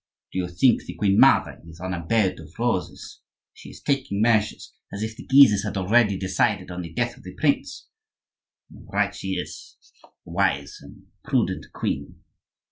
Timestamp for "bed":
2.03-2.39